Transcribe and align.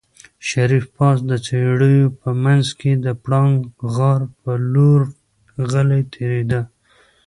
شريف 0.49 0.85
پاس 0.95 1.17
د 1.29 1.31
څېړيو 1.45 2.05
په 2.21 2.29
منځ 2.43 2.65
کې 2.79 2.91
د 3.05 3.07
پړانګ 3.23 3.55
غار 3.93 4.21
په 4.41 4.51
لور 4.73 5.01
غلی 5.71 6.01
تېرېده. 6.13 6.61